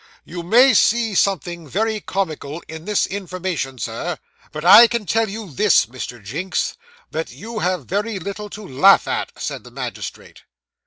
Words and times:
'You 0.25 0.41
may 0.41 0.73
see 0.73 1.13
something 1.13 1.67
very 1.69 1.99
comical 1.99 2.63
in 2.67 2.85
this 2.85 3.05
information, 3.05 3.77
Sir 3.77 4.17
but 4.51 4.65
I 4.65 4.87
can 4.87 5.05
tell 5.05 5.29
you 5.29 5.51
this, 5.51 5.85
Mr. 5.85 6.19
Jinks, 6.23 6.75
that 7.11 7.29
you 7.29 7.59
have 7.59 7.85
very 7.85 8.17
little 8.17 8.49
to 8.49 8.67
laugh 8.67 9.07
at,' 9.07 9.39
said 9.39 9.63
the 9.63 9.69
magistrate. 9.69 10.41